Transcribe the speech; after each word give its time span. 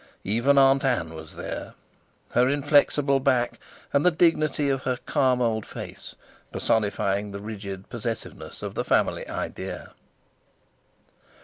Even 0.23 0.57
Aunt 0.57 0.83
Ann 0.83 1.13
was 1.13 1.35
there; 1.35 1.75
her 2.31 2.49
inflexible 2.49 3.19
back, 3.19 3.59
and 3.93 4.03
the 4.03 4.09
dignity 4.09 4.67
of 4.67 4.81
her 4.81 4.97
calm 5.05 5.43
old 5.43 5.63
face 5.63 6.15
personifying 6.51 7.31
the 7.31 7.39
rigid 7.39 7.87
possessiveness 7.87 8.63
of 8.63 8.73
the 8.73 8.83
family 8.83 9.29
idea. 9.29 9.93